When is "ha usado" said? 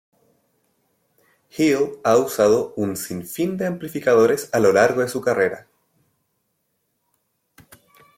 2.03-2.73